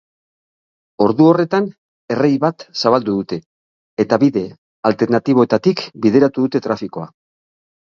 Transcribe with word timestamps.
Ordu 1.07 1.27
horretan 1.31 1.67
errei 2.15 2.31
bat 2.45 2.65
zabaldu 2.85 3.15
dute, 3.19 3.39
eta 4.05 4.21
bide 4.25 4.45
alternatiboetatik 4.93 5.87
bideratu 6.09 6.49
dute 6.51 6.67
trafikoa. 6.69 7.09